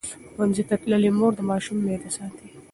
ښوونځې 0.33 0.63
تللې 0.69 1.09
مور 1.17 1.31
د 1.35 1.41
ماشوم 1.49 1.77
معده 1.85 2.09
ساتي. 2.17 2.47